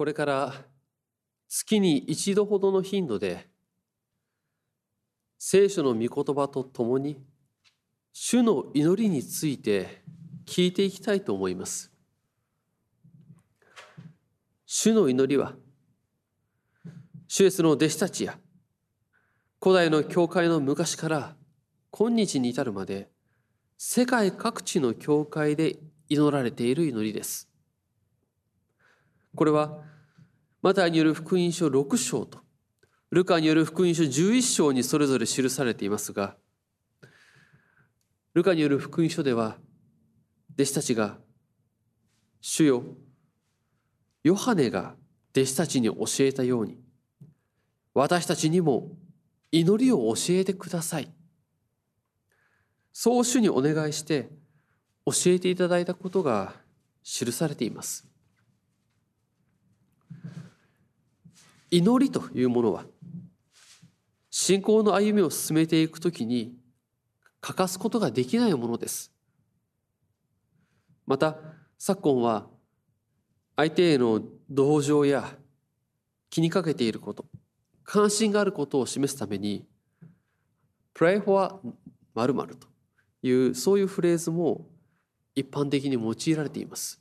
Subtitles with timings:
[0.00, 0.54] これから
[1.46, 3.46] 月に一度ほどの頻度で
[5.38, 7.22] 聖書の御言葉とともに
[8.10, 10.02] 主の祈りについて
[10.46, 11.92] 聞いていきたいと思います。
[14.64, 15.52] 主の祈りは
[17.28, 18.38] 主イエスの弟子たちや
[19.62, 21.36] 古代の教会の昔から
[21.90, 23.10] 今日に至るまで
[23.76, 25.76] 世界各地の教会で
[26.08, 27.49] 祈られている祈りです。
[29.34, 29.82] これは
[30.62, 32.40] マタイによる福音書6章と
[33.10, 36.36] ルカによる福音書11章にそれぞれ記されていますが
[38.34, 39.56] ルカによる福音書では
[40.54, 41.18] 弟子たちが
[42.40, 42.84] 「主よ
[44.22, 44.96] ヨハネが
[45.34, 46.78] 弟子たちに教えたように
[47.94, 48.96] 私たちにも
[49.50, 51.12] 祈りを教えてください」
[52.92, 54.28] そう主にお願いして
[55.06, 56.54] 教えていただいたことが
[57.02, 58.09] 記されています。
[61.70, 62.84] 祈りというものは
[64.30, 66.54] 信仰の歩みを進めていくときに
[67.40, 69.12] 欠かすことができないものです。
[71.06, 71.36] また
[71.78, 72.46] 昨今は
[73.56, 75.36] 相手への同情や
[76.28, 77.26] 気にかけていること
[77.82, 79.66] 関心があることを示すために
[80.94, 81.60] 「pray for
[82.14, 82.68] 〇〇と
[83.22, 84.68] いうそういうフレーズも
[85.34, 87.00] 一般的に用いられています。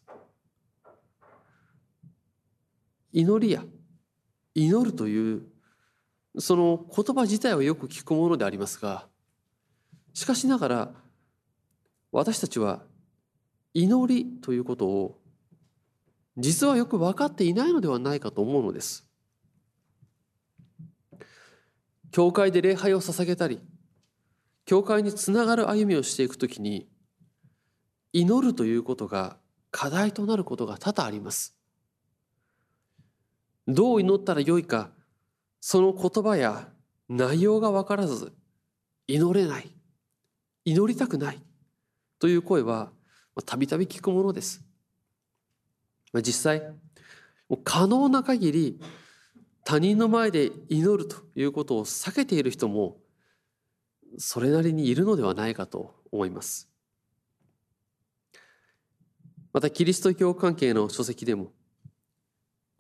[3.12, 3.64] 祈りや
[4.56, 5.44] 祈るという
[6.38, 9.08] その言葉自体はよく聞くものでありますが
[10.14, 10.92] しかしながら
[12.12, 12.82] 私たちは
[13.74, 15.20] 祈りということを
[16.38, 19.06] 実はよく分かっていないのではないかと思うのです。
[22.12, 23.60] 教会で礼拝を捧げたり
[24.66, 26.88] 教会につながる歩みをしていくときに
[28.14, 29.38] 祈るということが
[29.70, 31.59] 課題となることが多々あります。
[33.70, 34.90] どう祈ったらよいか
[35.62, 36.70] その言葉や
[37.08, 38.34] 内容が分からず
[39.08, 39.70] 祈れない
[40.66, 41.40] 祈りたくない
[42.20, 42.92] という声は
[43.46, 44.66] たびたび聞くものです。
[46.14, 46.64] 実際
[47.64, 48.80] 可能な限り
[49.64, 52.98] 他人の前で祈るということを避けている人も
[54.18, 56.70] それなりにいるのではないかと思います。
[59.54, 61.52] またキリスト教関係の書籍でも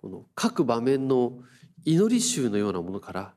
[0.02, 1.40] この各場面の
[1.84, 3.34] 祈り集のようなものから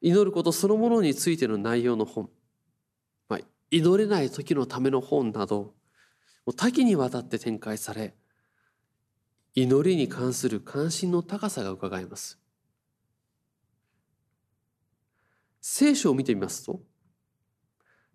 [0.00, 2.30] 祈ることそのものについての内容の本、
[3.28, 3.40] まあ、
[3.70, 5.74] 祈れない時のための本など
[6.56, 8.14] 多岐にわたって展開され
[9.54, 12.38] 祈りに関する関心の高さがうかがえます。
[15.62, 16.80] 聖書を見てみますと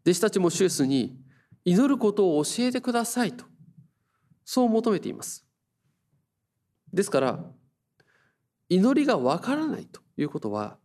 [0.06, 1.18] 弟子たちもシュエスに
[1.66, 3.46] 祈ることを教えてくださいと
[4.46, 5.46] そう求めています。
[6.94, 7.44] ですから
[8.69, 10.78] 祈りがわからないということは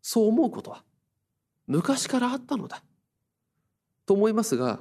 [0.00, 0.82] そう思うことは
[1.66, 2.82] 昔からあったのだ
[4.06, 4.80] と思いますが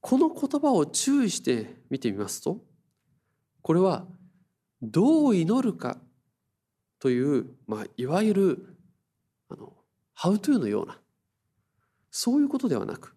[0.00, 2.58] この言葉を注意して見てみますと
[3.62, 4.06] これは
[4.80, 5.98] どう祈るか
[6.98, 8.76] という、まあ、いわゆる
[9.48, 9.74] あの
[10.16, 10.98] 「How to」のような
[12.10, 13.14] そういうことではなく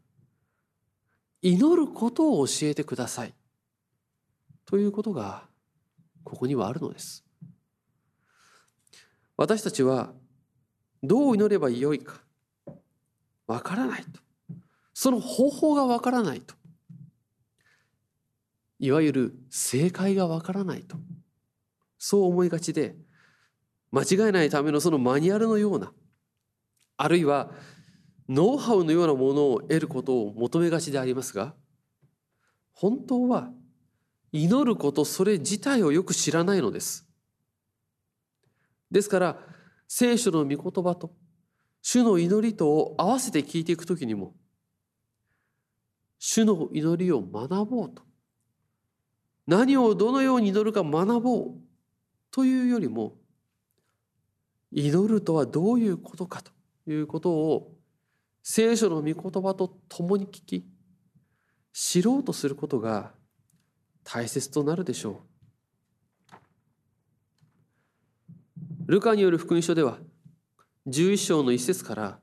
[1.41, 3.33] 祈ることを教えてください
[4.65, 5.47] ということが
[6.23, 7.23] ここにはあるのです。
[9.35, 10.13] 私たちは
[11.01, 12.21] どう祈ればよいか
[13.47, 14.21] わからないと。
[14.93, 16.55] その方法がわからないと。
[18.79, 20.97] いわゆる正解がわからないと。
[21.97, 22.95] そう思いがちで
[23.91, 25.93] 間違えないためのそのマニュアルのような
[26.97, 27.51] あるいは
[28.27, 31.53] ノウハウのようなものを得ることを求めがちでありますが
[32.73, 33.51] 本当は
[34.33, 37.07] 祈ることそれ自体をよく知らないのです。
[38.91, 39.37] ですから
[39.87, 41.13] 聖書の御言葉と
[41.81, 44.33] 主の祈りとを合わせて聞いていくときにも
[46.17, 48.01] 主の祈りを学ぼうと
[49.45, 51.51] 何をどのように祈るか学ぼう
[52.31, 53.15] というよりも
[54.71, 56.51] 祈るとはどういうことかと
[56.89, 57.71] いうことを
[58.41, 60.65] 聖書の御言葉と共に聞き
[61.71, 63.11] 知ろうとすることが
[64.03, 65.21] 大切となるでしょ
[68.87, 68.91] う。
[68.91, 69.97] ルカによる福音書では
[70.87, 72.19] 11章の一節から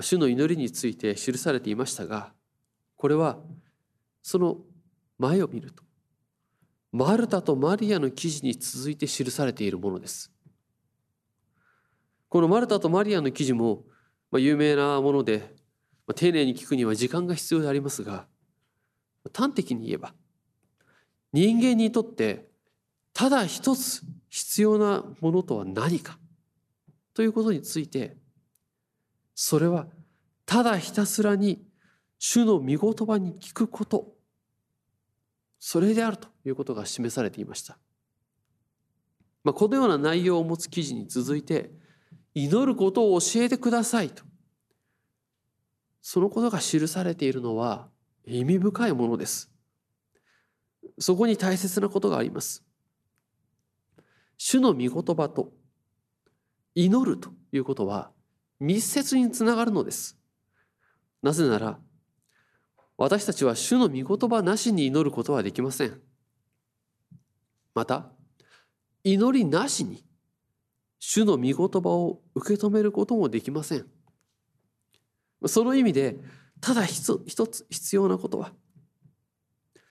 [0.00, 2.32] 主の祈りについて記されていましたが
[2.96, 3.38] これは
[4.22, 4.58] その
[5.18, 5.82] 前を見ると
[6.92, 10.30] マルタとマリアの記事に続いて記されているものです。
[12.28, 13.84] このマルタとマリアの記事も
[14.32, 15.54] 有名なもので
[16.14, 18.26] 丁寧に聞くには時間が必要でありますが
[19.32, 20.14] 端的に言えば
[21.34, 22.46] 人間にとって
[23.12, 26.16] ただ一つ必要なものとは何か
[27.12, 28.16] ということについて
[29.34, 29.86] それは
[30.46, 31.66] ただひたすらに
[32.20, 34.12] 主の御言葉に聞くこと
[35.58, 37.78] それであるということが示されていました。
[39.42, 41.72] まあ、このような内容を持つ記事に続いて
[42.32, 44.22] 祈ることを教えてくださいと
[46.00, 47.88] そのことが記されているのは
[48.24, 49.53] 意味深いものです。
[50.98, 52.64] そこに大切なことがあります。
[54.36, 55.52] 主の御言葉と
[56.74, 58.10] 祈るということは
[58.60, 60.18] 密接につながるのです。
[61.22, 61.78] なぜなら
[62.96, 66.00] 私たちは主の御言葉なしに祈ることはできません。
[67.74, 68.12] また
[69.02, 70.04] 祈りなしに
[70.98, 73.86] 主の御言葉を受け止めることもできません。
[75.46, 76.18] その意味で
[76.60, 78.52] ただ一つ必要なことは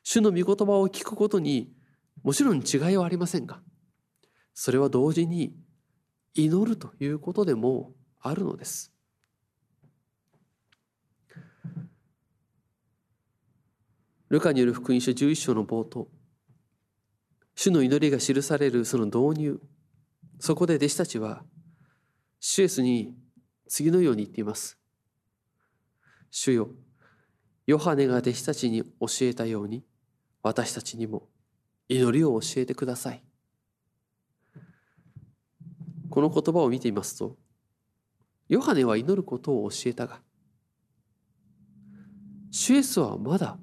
[0.04, 1.72] 主の御言葉を聞くことに
[2.24, 3.62] もちろん違いはありませんが
[4.54, 5.56] それは同時に
[6.36, 7.92] 祈るということでも
[8.22, 8.94] あるのです。
[14.30, 16.08] ルカによる福音書11章の冒頭
[17.54, 19.60] 主の祈りが記されるその導入
[20.40, 21.44] そこで弟子たちは
[22.40, 23.14] シュエスに
[23.68, 24.80] 次のように言っています
[26.32, 26.70] 主よ
[27.68, 29.84] ヨハネが弟子たちに教えたように
[30.44, 31.30] 私たちにも
[31.88, 33.24] 祈りを教えてください。
[36.10, 37.38] この言葉を見ていますと
[38.48, 40.22] ヨハネは祈ることを教えたが
[42.52, 43.58] シュエスはまだ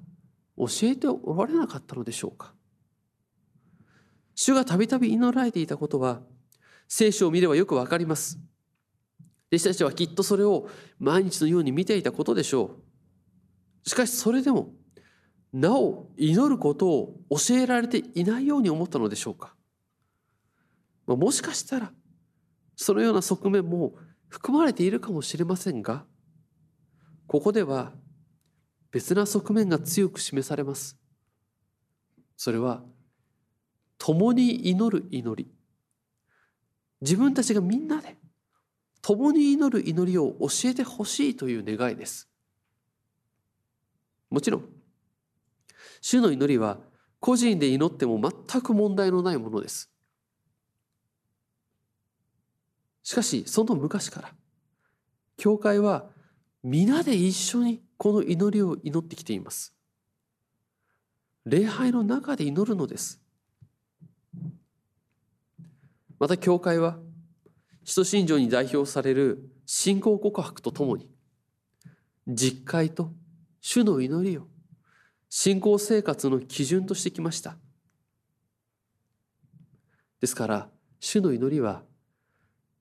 [0.57, 2.53] 教えておられなかったのでしょうか。
[4.35, 6.21] 主がたびたび祈られていたことは
[6.89, 8.37] 聖書を見ればよくわかります。
[9.49, 10.67] 弟子たちはきっとそれを
[10.99, 12.77] 毎日のように見ていたことでしょ
[13.85, 13.89] う。
[13.89, 14.73] しかしそれでも
[15.53, 19.53] なお祈ることを教えられていないように思ったのでしょうか？
[21.07, 21.91] もしかしたら
[22.75, 23.95] そのような側面も
[24.29, 26.05] 含まれているかもしれませんが
[27.27, 27.91] ここでは
[28.91, 30.97] 別な側面が強く示されます。
[32.37, 32.81] それは
[33.97, 35.51] 共に祈る祈り
[37.01, 38.15] 自分たちがみんなで
[39.01, 42.29] 共に祈る祈りを教えてほしいという願いです。
[44.29, 44.65] もちろん
[46.01, 46.79] 主の祈りは
[47.19, 49.89] 個人で祈っても全く問題のないものです。
[53.03, 54.31] しかしその昔から
[55.37, 56.05] 教会は
[56.63, 59.73] 皆で一緒にこの祈りを祈ってきています。
[61.45, 63.19] 礼拝の中で祈るのです。
[66.19, 66.99] また教会は
[67.83, 71.09] 使徒信条に代表される信仰告白とともに
[72.27, 73.11] 実会と
[73.59, 74.47] 主の祈りを
[75.33, 77.55] 信仰生活の基準としてきました。
[80.19, 80.69] ですから
[80.99, 81.83] 主の祈りは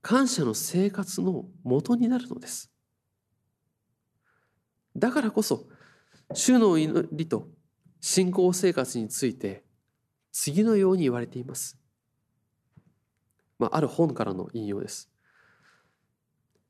[0.02, 2.68] 感謝の生活のもとになるのです。
[4.96, 5.68] だからこそ
[6.34, 7.46] 主の祈りと
[8.00, 9.62] 信仰生活について
[10.32, 11.78] 次のように言われています。
[13.60, 15.08] まあ、ある本からの引用です。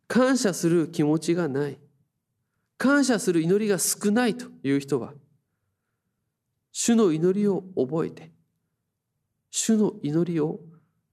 [0.08, 1.78] 感謝する気持ちがない。
[2.76, 5.14] 感謝する祈りが少ないという人は、
[6.72, 8.30] 主の祈りを覚えて、
[9.50, 10.60] 主の祈りを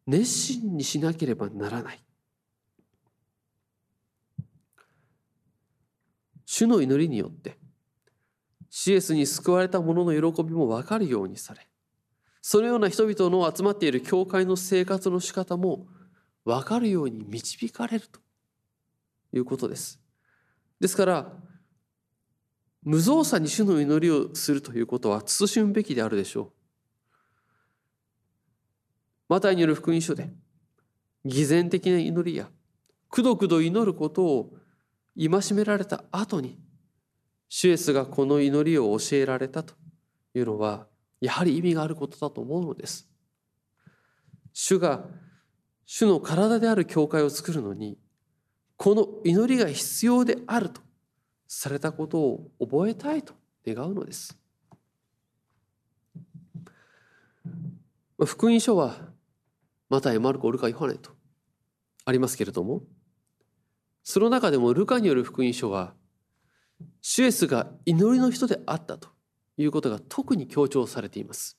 [0.05, 1.99] 熱心にしなければならない。
[6.47, 7.57] 主の祈りによって
[8.69, 11.67] シエスに救われた者の喜びも分かるようにされ
[12.41, 15.87] そのような人々の集まっている教会の生活の仕方も
[16.45, 18.21] 分かるように導かれると
[19.33, 19.99] いうことです。
[20.79, 21.33] ですから
[22.83, 26.51] 無造作に主の祈りをするということは慎むべきであるでしょう。
[29.29, 30.29] マタイによる福音書で
[31.25, 32.49] 偽善的な祈りや
[33.09, 34.53] くどくど祈ることを
[35.17, 36.57] 戒められた後に
[37.49, 39.73] シュエスがこの祈りを教えられたと
[40.33, 40.87] いうのは
[41.19, 43.09] やはり意味があることだと思うのです。
[44.53, 45.05] 主が
[45.85, 47.97] 主の体である教会を作るのに
[48.75, 50.81] この祈りが必要であると
[51.47, 53.33] されたことを覚えたいと
[53.65, 54.37] 願うのです。
[58.25, 58.95] 福音書は
[59.89, 61.11] マタイ、マルコ、ルカ、ヨハネと
[62.03, 62.81] ありますけれども
[64.03, 65.93] その中でもルカによる福音書は
[67.01, 69.09] シュエスが祈りの人であったと
[69.57, 71.57] いうことが特に強調されています。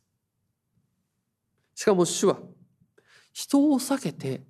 [1.75, 2.39] しかも主は
[3.33, 4.43] 人を避けて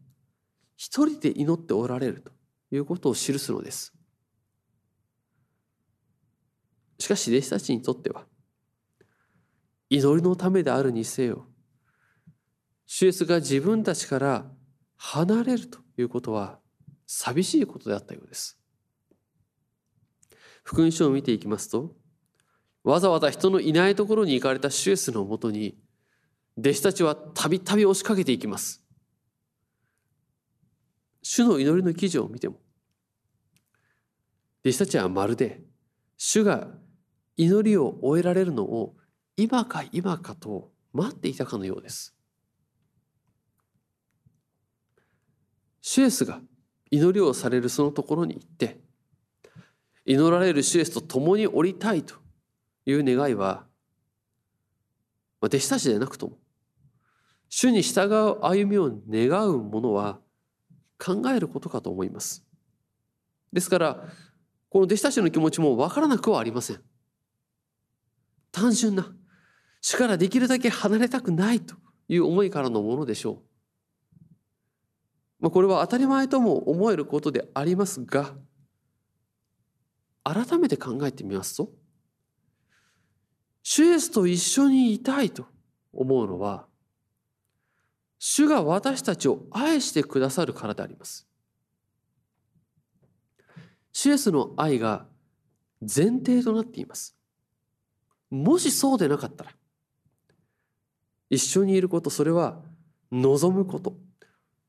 [0.77, 2.33] 一人で祈っておられると
[2.71, 3.93] いうことを記すのです。
[6.99, 8.27] しかし弟子たちにとっては
[9.91, 11.47] 祈りのためであるにせよ
[12.87, 14.51] 主イエスが自分たちから
[14.97, 16.59] 離れるということは
[17.07, 18.59] 寂しいことであったようです。
[20.63, 21.95] 福音書を見ていきますと、
[22.85, 25.79] わざわざ人のいないところに行かれたシュエスのもとに、
[26.59, 28.83] 弟子たちはたびたび押しかけていきます。
[31.23, 32.57] 主の祈りの記事を見ても、
[34.63, 35.63] 弟子たちはまるで、
[36.17, 36.69] 主が
[37.39, 38.97] 祈りを終えられるのを
[39.37, 42.15] 今か今かと待っていたかのようです。
[45.81, 46.41] シュエスが
[46.91, 48.81] 祈りをされるそのところに行って、
[50.05, 52.17] 祈られるシュエスと共に降りたいと
[52.85, 53.65] いう願いは、
[55.41, 56.39] 弟子たちでなくとも、
[57.49, 60.19] 主に従う歩みを願うものは
[60.99, 62.45] 考えることかと思います。
[63.53, 64.09] ですから、
[64.71, 66.88] この弟子たちの気持ちもわからなくはありません。
[68.53, 69.15] 単純な、
[69.81, 71.77] 主からできるだけ離れたくないと
[72.09, 73.43] いう思いからのものでしょう。
[75.41, 78.35] まあ、これは当たり前とも思えることでありますが、
[80.29, 81.71] 改めて考えてみますと
[83.63, 85.47] 主イエスと一緒にいたいと
[85.93, 86.67] 思うのは
[88.19, 91.29] 主が私たちを愛してくださるからであります。
[93.93, 95.07] 主イエスの愛が
[95.81, 97.17] 前提となっています。
[98.31, 99.51] もしそうでなかったら
[101.31, 102.61] 一緒にいることそれは
[103.11, 103.97] 望むこと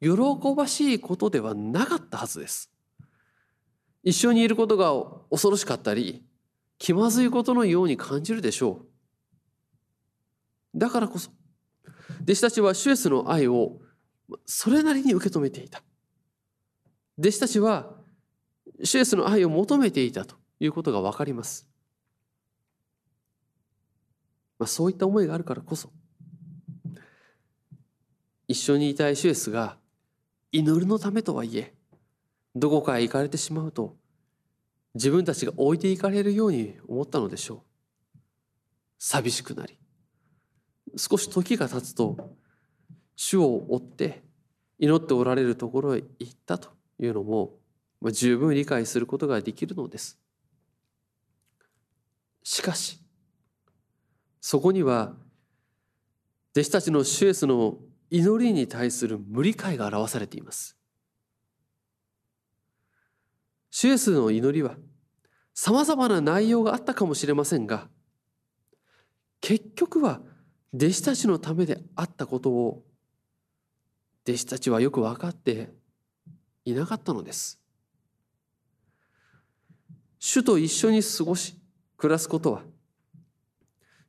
[0.01, 0.09] 喜
[0.55, 2.71] ばしいことではなかったはずです。
[4.01, 4.93] 一緒にいることが
[5.29, 6.23] 恐ろしかったり
[6.77, 8.85] 気まずいことのように感じるでしょ
[10.73, 10.79] う。
[10.79, 11.31] だからこそ
[12.21, 13.79] 弟子たちはシュエスの愛を
[14.45, 15.81] それなりに受け止めていた。
[17.17, 17.91] 弟子たちは
[18.83, 21.67] シュエスの愛を求めていたということが分かります、
[24.59, 25.91] まあ、そういった思いがあるからこそ
[28.47, 29.77] 一緒にいたいシュエスが
[30.51, 31.73] 祈るのためとはいえ
[32.55, 33.95] どこかへ行かれてしまうと
[34.95, 37.59] 自分たちが置いていかれるように思ったのでしょう。
[38.97, 39.77] 寂しくなり
[40.97, 42.35] 少し時が経つと
[43.15, 44.23] 主を追って
[44.77, 47.53] 祈っておられるところへ行ったというのも
[48.11, 50.19] 十分理解することができるのです。
[52.43, 52.98] しかし
[54.41, 55.13] そこには
[56.55, 57.77] 弟子たちのシュエスの
[58.09, 60.77] 祈りに対する無理解が表されています
[63.71, 64.75] シュエスの祈りは
[65.61, 67.89] 様々な内容があったかもしれませんが、
[69.41, 70.21] 結局は
[70.73, 72.85] 弟子たちのためであったことを
[74.25, 75.73] 弟子たちはよく分かって
[76.63, 77.59] いなかったのです。
[80.17, 81.57] 主と一緒に過ごし、
[81.97, 82.63] 暮らすことは、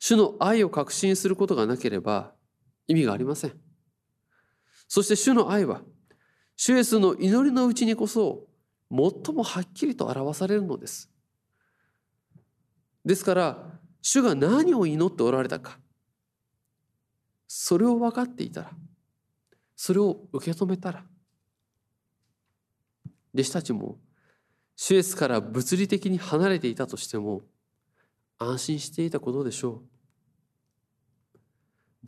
[0.01, 2.33] 主の愛を確信することがなければ
[2.89, 3.53] 意味がありません。
[4.89, 5.83] そして主の愛は、
[6.57, 8.49] 主イエスの祈りのうちにこそ
[8.91, 11.09] 最もはっきりと表されるのです。
[13.05, 13.71] ですから
[14.03, 15.79] 主が何を祈っておられたか
[17.47, 18.71] それを分かっていたら
[19.75, 21.05] それを受け止めたら
[23.35, 23.99] 弟子たちも
[24.77, 27.43] 主イエスから物理的に離れていたとしても
[28.39, 29.90] 安心していたことでしょう。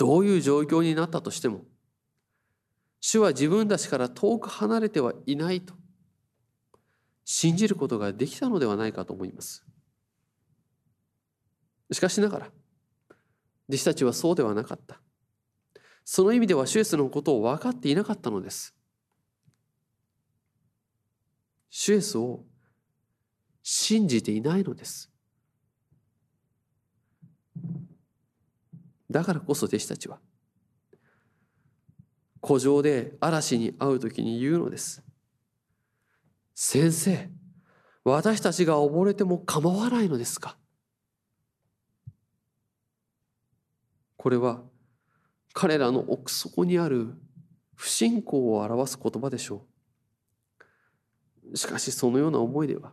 [0.02, 1.60] どういう状況になったとしても
[3.00, 5.74] 主は自分たちから遠く離れてはいないと
[7.24, 9.64] 信じることができたのではないかと思います。
[11.92, 12.50] しかしながら、
[13.68, 15.00] 弟子たちはそうではなかった。
[16.04, 18.74] その意味ではシュエスのことを分かっていなかったのです。
[21.70, 22.44] シュエスを
[23.62, 25.12] 信じていないのです。
[29.12, 30.18] だからこそ弟子たちは、
[32.44, 35.02] 古城で嵐に会う時に言うのです。
[36.54, 37.30] 先生、
[38.04, 40.56] 私たちが溺れても構わないのですか？
[44.16, 44.62] これは
[45.52, 47.14] 彼らの奥底にある
[47.74, 49.66] 不信仰を表す言葉でしょ
[51.52, 51.56] う。
[51.56, 52.92] しかしそのような思いでは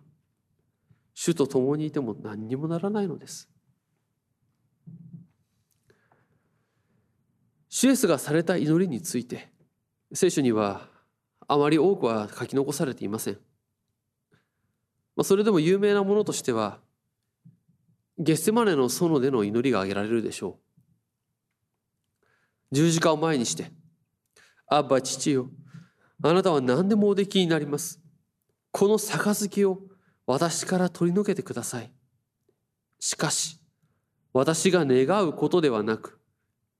[1.13, 3.49] 主と共にいても何にもならないのです。
[7.69, 9.49] シエスがされた祈りについて
[10.13, 10.87] 聖書には
[11.47, 13.33] あまり多くは書き残されていません。
[15.15, 16.79] まあ、それでも有名なものとしては
[18.21, 20.69] ゲッセマネの園での祈りが挙げられるでしょう。
[22.71, 23.71] 十字架を前にして、
[24.67, 25.49] アッバ父よ、
[26.21, 28.01] あなたは何でもおできになります。
[28.71, 29.79] この杯を
[30.27, 31.91] 私から取り除けてください。
[32.99, 33.59] しかし、
[34.33, 36.18] 私が願うことではなく、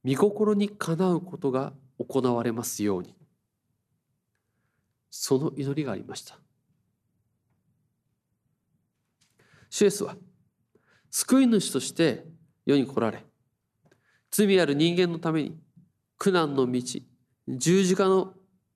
[0.06, 3.16] 御心にかなうことが行われますように。
[5.10, 6.40] その祈りがありました。
[9.70, 10.16] シュエスは
[11.12, 12.26] 救い主として
[12.66, 13.24] 世に来られ
[14.32, 15.58] 罪ある人間のために
[16.18, 16.82] 苦難の道
[17.48, 18.34] 十字架の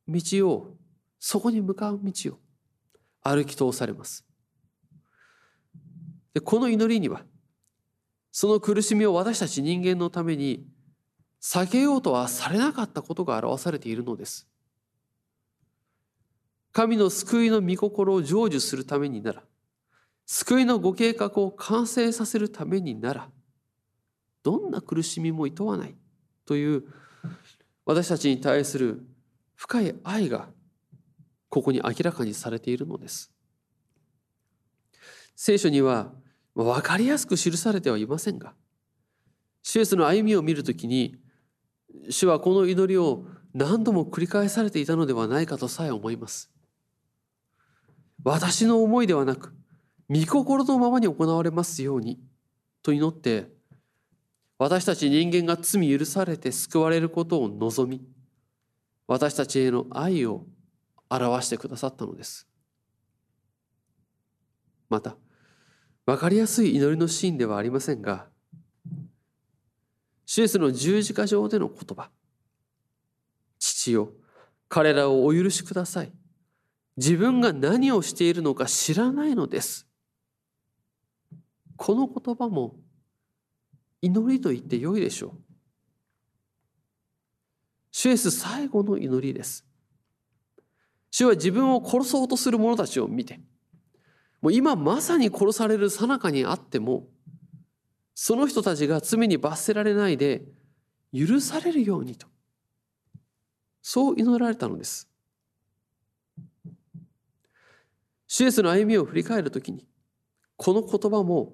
[0.08, 0.76] 道を
[1.20, 2.40] そこに向かう道を
[3.22, 4.26] 歩き通されます。
[6.34, 7.24] でこの祈りには
[8.32, 10.66] その苦しみを私たち人間のために
[11.44, 14.48] 避けようとはされなかったことが表されているのです
[16.72, 19.44] 神の救いの御心を成就するためになら
[20.26, 23.30] 救いのご計画を完成させるためになら
[24.42, 25.96] どんな苦しみも厭わない
[26.46, 26.86] という
[27.86, 29.06] 私たちに対する
[29.56, 30.48] 深い愛が
[31.50, 33.32] ここに明らかにされているのです。
[35.36, 36.12] 聖書には
[36.56, 38.54] 分かりやすく記されてはいませんが
[39.62, 41.18] シュエスの歩みを見るときに
[42.10, 46.54] 主はこの祈りを何度も繰り返されていたのではないかとさえ思います。
[48.24, 49.54] 私の思いではなく
[50.10, 52.20] 御心のままに行われますように
[52.82, 53.48] と祈って
[54.58, 58.02] 私たち人間が罪許されて救われることを望み
[59.08, 60.46] 私たちへの愛を
[61.10, 62.48] 表してくださったのです
[64.90, 65.18] また
[66.06, 68.28] 分かりやすい祈りのシーンではありませんが
[70.26, 72.10] シエスの十字架上での言葉
[73.60, 74.10] 父よ
[74.70, 76.12] 彼らをお許しください
[76.98, 79.88] 自分が何をしているのか知らないのです
[81.76, 82.76] この言葉も
[84.04, 85.32] 祈りと言ってよいでしょう。
[87.90, 89.66] 主イエス最後の祈りです。
[91.10, 93.40] 主は自分を殺そうとする者たちを見て、
[94.42, 97.08] もう今まさに殺される最中にあっても、
[98.16, 100.44] その人たちが罪に罰せられないで
[101.14, 102.28] 許されるようにと、
[103.82, 105.10] そう祈られたのです。
[108.28, 109.86] 主イエスの歩みを振り返るときに、
[110.58, 111.54] この言葉も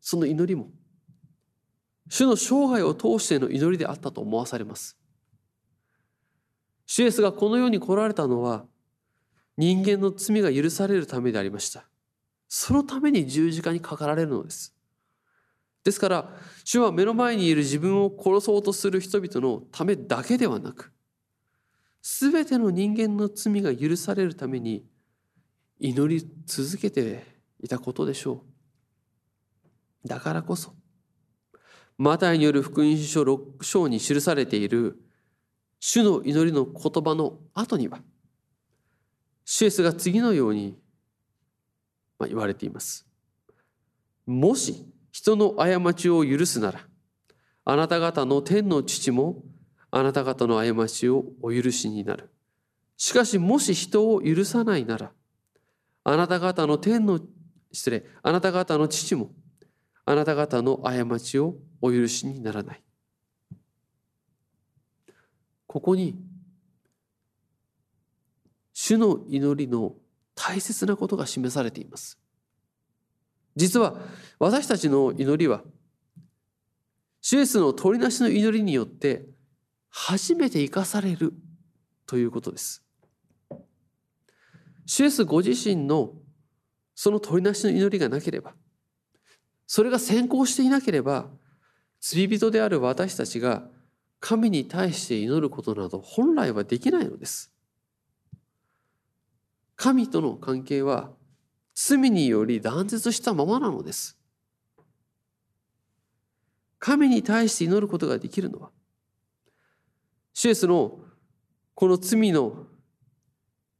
[0.00, 0.70] その祈りも
[2.08, 4.96] 主の生涯を通しての祈りであったと思わされます。
[6.86, 8.64] 主イエスがこの世に来られたのは
[9.56, 11.88] 人間の罪が許されるためでありました。
[12.48, 14.75] そのために十字架にかかられるのです。
[15.86, 16.28] ですから
[16.64, 20.92] 主は目の前にいる自分を殺そうとする人々のためだけではなく
[22.02, 24.84] 全ての人間の罪が許されるために
[25.78, 27.24] 祈り続けて
[27.60, 28.42] いたことでしょ
[30.04, 30.74] うだからこそ
[31.98, 34.98] マタイによる福音書6章に記されている
[35.78, 38.00] 主の祈りの言葉の後には
[39.44, 40.76] シエスが次のように
[42.26, 43.06] 言われています。
[44.26, 44.84] もし
[45.16, 46.80] 人の過ちを許すなら
[47.64, 49.42] あなた方の天の父も
[49.90, 52.28] あなた方の過ちをお許しになる。
[52.98, 55.12] しかしもし人を許さないなら
[56.04, 57.18] あなた方の天の
[57.72, 59.30] 失礼あなた方の父も
[60.04, 62.82] あなた方の過ちをお許しにならない。
[65.66, 66.14] ここに
[68.74, 69.94] 主の祈りの
[70.34, 72.18] 大切なことが示されています。
[73.56, 73.96] 実は
[74.38, 75.62] 私たちの祈りは
[77.20, 79.24] 主イエスの取りなしの祈りによって
[79.88, 81.32] 初めて生かされる
[82.06, 82.84] ということです。
[84.84, 86.12] 主イエスご自身の
[86.94, 88.54] その取りなしの祈りがなければ
[89.66, 91.26] それが先行していなければ
[92.00, 93.64] 罪人である私たちが
[94.20, 97.52] 神に対して祈ることなど本来はできないのです。
[99.74, 101.10] 神との関係は
[101.78, 104.16] 罪により断絶したままなのです。
[106.78, 108.70] 神に対して祈ることができるのは、
[110.32, 110.98] シエスの
[111.74, 112.66] この罪の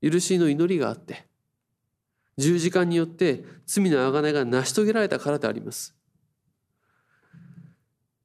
[0.03, 1.25] 許しの祈りがあって、
[2.37, 5.97] 十字架によって罪の贖いが成し遂げられたからであります。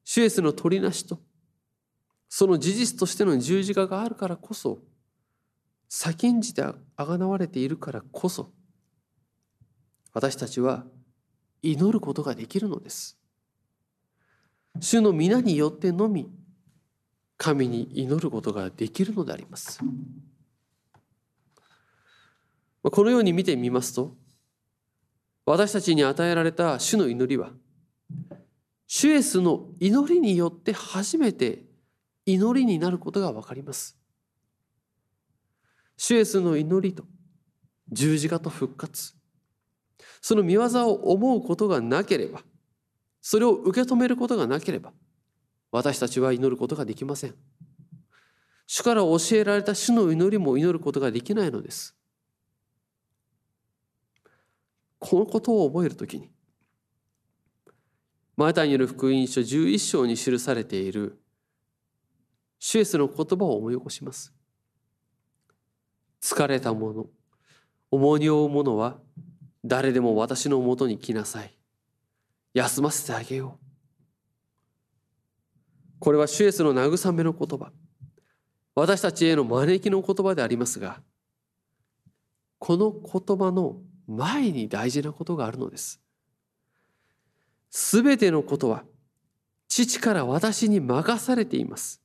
[0.04, 1.18] シュエスの取りなしと
[2.28, 4.80] その事実としての十字架があるからこそ
[5.88, 8.50] 先んじてあがなわれているからこそ
[10.12, 10.84] 私たちは
[11.62, 13.18] 祈ることができるのです。
[14.80, 16.30] 主の皆によってのみ
[17.36, 19.80] 神に祈ることができるのであります。
[22.82, 24.16] このように見てみますと
[25.46, 27.50] 私たちに与えられた主の祈りは
[28.88, 31.64] 主イエスの祈りによって初めて
[32.26, 33.96] 祈りになることが分かります。
[35.96, 37.04] 主イエスの祈りと
[37.90, 39.14] 十字架と復活
[40.22, 42.40] その見業を思うことがなければ
[43.20, 44.92] それを受け止めることがなければ
[45.72, 47.34] 私たちは祈ることができません。
[48.66, 51.96] 主から教えられた主の祈りも祈ることができないのです。
[54.98, 56.30] このことを覚えるときに、
[58.36, 61.18] マタによる福音書11章に記されている
[62.58, 64.32] シュエスの言葉を思い起こします。
[66.20, 67.06] 疲れた者、
[67.90, 68.98] 重荷を負う者は
[69.64, 71.56] 誰でも私のもとに来なさい。
[72.54, 73.64] 休ませてあげよう。
[75.98, 77.70] これはシュエスの慰めの言葉。
[78.74, 81.00] 私たちへの招きの言葉でありますが、
[82.58, 86.00] この言葉の前に大事なことがあるのです。
[87.70, 88.84] すべてのことは
[89.68, 92.02] 父から私に任されています。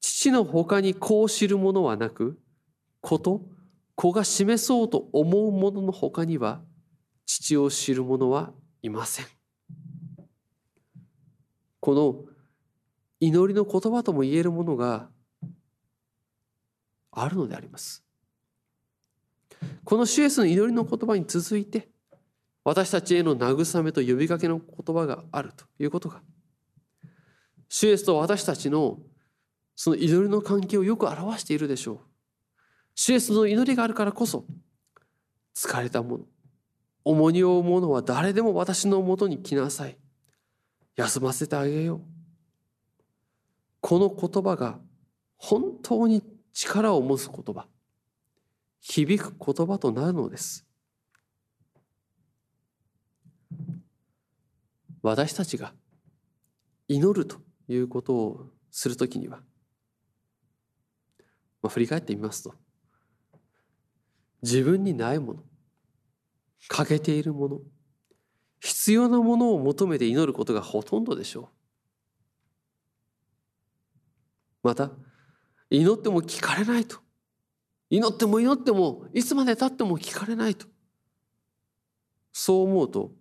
[0.00, 2.38] 父の他にこう知るものはなく、
[3.00, 3.42] 子と
[3.96, 6.60] 子が示そうと思うものの他には
[7.24, 9.26] 父を知る者はいません。
[11.80, 12.24] この
[13.20, 15.08] 祈りの言葉とも言えるものが
[17.10, 18.04] あるのであります。
[19.84, 21.88] このシュエスの祈りの言葉に続いて
[22.64, 26.20] 私たちへの慰めと呼びかけの言葉があるということが
[27.70, 28.98] シュエスと私たちの
[29.74, 32.00] その祈りの関係をよく表しているでしょう。
[32.96, 34.44] シュエスの祈りがあるからこそ
[35.54, 36.24] 疲れた者
[37.04, 39.96] 重荷を負う者は誰でも私のもとに来なさい。
[40.96, 42.00] 休ませてあげよう。
[43.80, 44.80] この言葉が
[45.36, 47.68] 本当に力を持つ言葉
[48.80, 50.66] 響く言葉となるのです。
[55.02, 55.74] 私たちが
[56.88, 57.36] 祈ると
[57.68, 59.36] いうことをするときには、
[61.62, 62.54] まあ、振り返ってみますと
[64.42, 65.42] 自分にないもの。
[66.68, 67.60] 欠けているもの。
[68.60, 71.48] 必要なものを求めて祈ることがほとんどでしょう。
[74.62, 74.90] また
[75.70, 76.98] 祈っても聞かれないと。
[77.88, 80.66] 祈っても祈ってもいつまでたっても聞かれないと。
[82.32, 83.12] そう思うと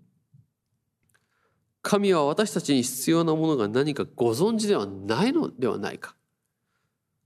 [1.86, 6.16] 神は私たちに必要なものが何かご存知ではないのではないか。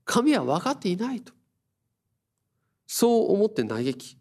[0.04, 1.32] 神は分かっていないと。
[2.91, 4.17] そう思って嘆き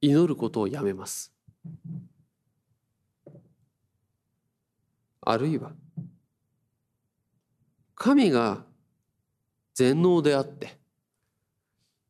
[0.00, 1.30] 祈ることをやめます
[5.20, 5.72] あるいは
[7.94, 8.64] 神が
[9.74, 10.78] 全能であって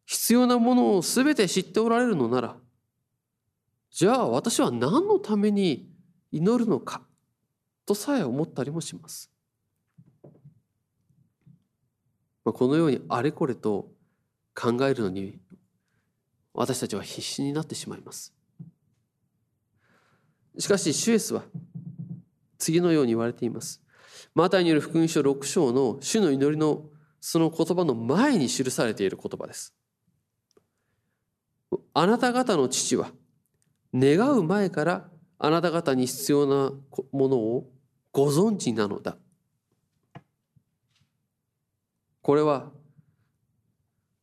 [0.06, 2.56] 必要なものを全て知っておられるのなら
[3.90, 5.90] じゃあ私は何のために
[6.30, 7.02] 祈るのか
[7.84, 9.28] とさえ思ったりもします。
[12.44, 13.91] このようにあれこれと
[14.54, 15.38] 考えるのに
[16.54, 18.34] 私たちは必死になってしまいます。
[20.58, 21.44] しかしシュエスは
[22.58, 23.82] 次のように言われています。
[24.34, 26.84] マタイによる福音書6章の主の祈りの
[27.20, 29.74] その言葉の前に記されている言葉です。
[31.94, 33.10] あなた方の父は
[33.94, 36.72] 願う前からあなた方に必要な
[37.12, 37.70] ものを
[38.12, 39.16] ご存知なのだ。
[42.20, 42.70] これは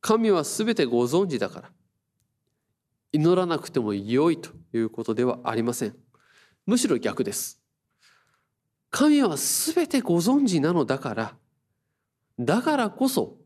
[0.00, 1.70] 神は全てご存知だから
[3.12, 5.96] 祈らなくても良いということではありません。
[6.66, 7.60] むしろ逆です。
[8.90, 11.36] 神は全てご存知なのだから、
[12.38, 13.36] だからこそ、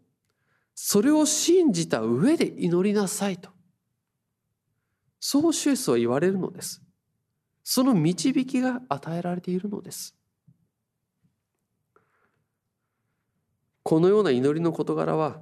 [0.74, 3.50] それを信じた上で祈りなさいと。
[5.20, 6.82] そうシュエスは言われるのです。
[7.62, 10.14] その導きが与えられているのです。
[13.82, 15.40] このような祈りの事柄は、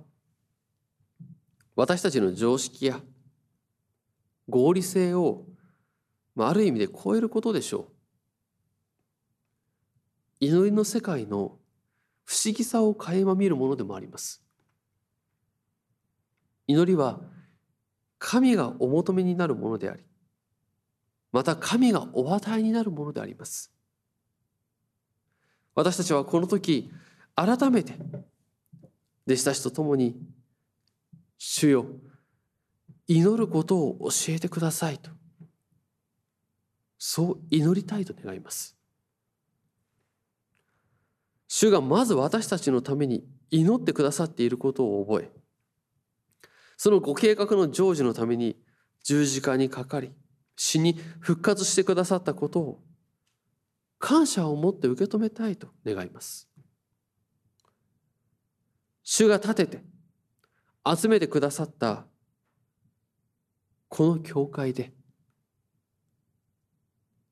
[1.75, 3.01] 私たちの常識や
[4.49, 5.47] 合理性を
[6.39, 7.87] ある意味で超えることでしょう。
[10.41, 11.59] 祈りの世界の
[12.25, 14.43] 不思議さを垣間見るものでもあります。
[16.67, 17.21] 祈りは
[18.19, 20.05] 神がお求めになるものであり、
[21.33, 23.73] また神がお与えになるものであります。
[25.75, 26.91] 私たちはこの時、
[27.35, 27.95] 改めて
[29.27, 30.21] 弟子たちと共に、
[31.45, 31.87] 主よ、
[33.09, 35.11] 祈ることを教えてくださいと、
[36.99, 38.77] そう祈りたいと願います。
[41.49, 45.31] 主がまず私たちのために祈ってくださっていることを覚え
[46.77, 48.57] そのご計画の成就のために
[49.05, 50.13] 十字架にかかり
[50.57, 52.83] 死に復活してくださったことを
[53.99, 56.49] 感謝を持って受け止めたいと願います
[59.03, 59.93] 主が立てて
[60.85, 62.07] 集めてくださった
[63.88, 64.92] この教会で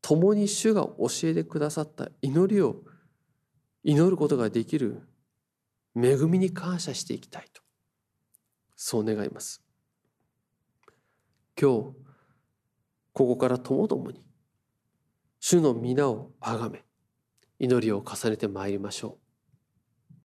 [0.03, 2.83] 共に主が教えてくださった祈りを
[3.83, 5.03] 祈ることができる
[5.97, 7.63] 恵みに感謝していきたいと
[8.77, 9.63] そう願います。
[11.61, 11.95] 今日
[13.13, 14.25] ここからともどもに
[15.39, 16.85] 主の皆をあがめ
[17.59, 19.20] 祈りを重ねてまいりましょう。